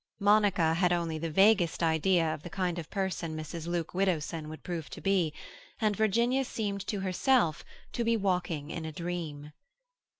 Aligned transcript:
Monica 0.19 0.73
had 0.73 0.91
only 0.91 1.19
the 1.19 1.29
vaguest 1.29 1.83
idea 1.83 2.33
of 2.33 2.41
the 2.41 2.49
kind 2.49 2.79
of 2.79 2.89
person 2.89 3.37
Mrs. 3.37 3.67
Luke 3.67 3.93
Widdowson 3.93 4.49
would 4.49 4.63
prove 4.63 4.89
to 4.89 4.99
be, 4.99 5.31
and 5.79 5.95
Virginia 5.95 6.43
seemed 6.43 6.81
to 6.87 7.01
herself 7.01 7.63
to 7.93 8.03
be 8.03 8.17
walking 8.17 8.71
in 8.71 8.83
a 8.83 8.91
dream. 8.91 9.51